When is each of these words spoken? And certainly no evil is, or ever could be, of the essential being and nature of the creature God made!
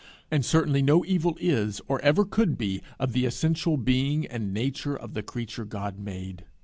And 0.31 0.43
certainly 0.43 0.81
no 0.81 1.05
evil 1.05 1.37
is, 1.39 1.79
or 1.87 2.01
ever 2.01 2.25
could 2.25 2.57
be, 2.57 2.81
of 2.97 3.13
the 3.13 3.25
essential 3.27 3.77
being 3.77 4.25
and 4.25 4.51
nature 4.51 4.95
of 4.95 5.13
the 5.13 5.21
creature 5.21 5.63
God 5.63 5.99
made! 5.99 6.43